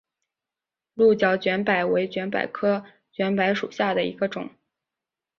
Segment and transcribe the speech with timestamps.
[0.95, 4.49] 鹿角卷柏为卷柏科卷柏属下的一个种。